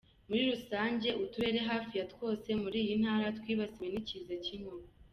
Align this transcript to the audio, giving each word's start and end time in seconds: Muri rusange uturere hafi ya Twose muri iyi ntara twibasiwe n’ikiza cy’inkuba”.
Muri 0.27 0.43
rusange 0.51 1.07
uturere 1.23 1.59
hafi 1.69 1.93
ya 1.99 2.05
Twose 2.13 2.49
muri 2.61 2.77
iyi 2.83 2.93
ntara 3.01 3.27
twibasiwe 3.39 3.87
n’ikiza 3.89 4.33
cy’inkuba”. 4.43 4.87